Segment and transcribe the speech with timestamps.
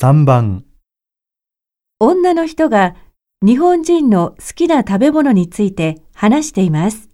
[0.00, 0.64] 3番
[1.98, 2.94] 女の人が
[3.44, 7.10] 日本人の好きな食べ物について話しています。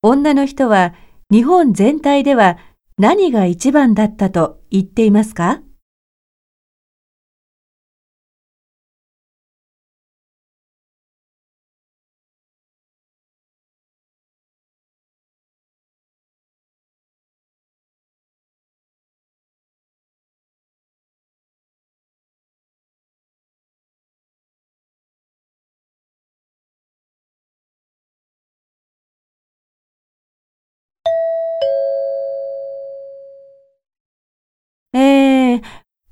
[0.00, 0.94] 女の人は
[1.32, 2.58] 日本全体では
[2.96, 5.62] 何が一番だったと言っていますか？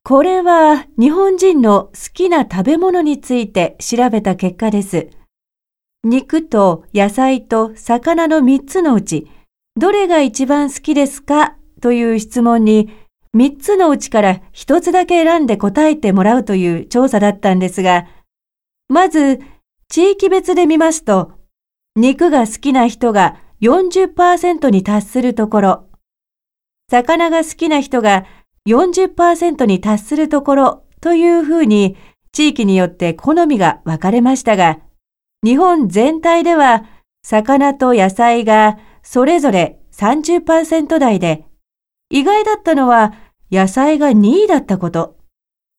[0.08, 5.10] これは日本人の好きな食べ物について調べた結果です。
[6.02, 9.30] 肉と野菜と魚の3つのうち、
[9.76, 11.58] どれが一番好きですか？
[11.82, 12.88] という質問に、
[13.36, 18.06] 3つのうちから1つだけ選んで答えてもらうという調査だったんですが、
[18.88, 19.40] まず、
[19.90, 21.32] 地域別で見ますと、
[21.96, 25.84] 肉が好きな人が40%に達するところ、
[26.90, 28.24] 魚が好きな人が
[28.68, 31.96] 40%に達するところというふうに
[32.32, 34.78] 地域によって好みが分かれましたが、
[35.42, 36.84] 日本全体では
[37.22, 41.46] 魚と野菜がそれぞれ30%台で、
[42.10, 43.14] 意外だったのは
[43.50, 45.16] 野菜が2位だったこと。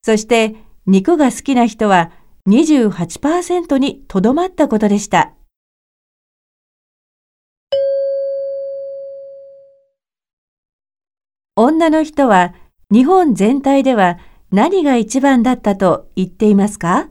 [0.02, 0.56] そして
[0.88, 2.12] 肉が好きな人は
[2.48, 5.34] 28%にとどまったことでした。
[11.56, 12.56] 女の人は
[12.92, 14.18] 日本全体では
[14.52, 17.08] 何が一番だったと言っていますか？